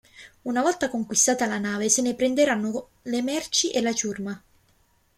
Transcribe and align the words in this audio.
Una 0.43 0.63
volta 0.63 0.89
conquistata 0.89 1.45
una 1.45 1.59
nave 1.59 1.87
se 1.87 2.01
ne 2.01 2.15
prenderanno 2.15 2.89
le 3.03 3.21
merci 3.21 3.69
e 3.69 3.81
la 3.81 3.93
ciurma. 3.93 4.43